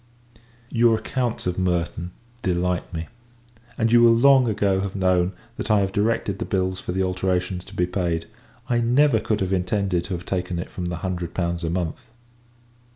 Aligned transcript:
Your 0.71 0.97
accounts 0.97 1.45
of 1.45 1.59
Merton 1.59 2.09
delight 2.41 2.91
me; 2.91 3.07
and 3.77 3.91
you 3.91 4.01
will 4.01 4.15
long 4.15 4.47
ago 4.47 4.79
have 4.79 4.95
known, 4.95 5.33
that 5.57 5.69
I 5.69 5.81
have 5.81 5.91
directed 5.91 6.39
the 6.39 6.45
bills 6.45 6.79
for 6.79 6.91
the 6.91 7.03
alterations 7.03 7.63
to 7.65 7.75
be 7.75 7.85
paid. 7.85 8.25
I 8.67 8.79
never 8.81 9.19
could 9.19 9.41
have 9.41 9.53
intended 9.53 10.05
to 10.05 10.15
have 10.15 10.25
taken 10.25 10.57
it 10.57 10.71
from 10.71 10.85
the 10.87 10.95
hundred 11.05 11.35
pounds 11.35 11.63
a 11.63 11.69
month. 11.69 12.01